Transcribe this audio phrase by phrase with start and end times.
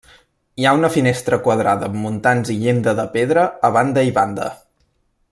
[0.61, 4.49] Hi ha una finestra quadrada amb muntants i llinda de pedra a banda i banda.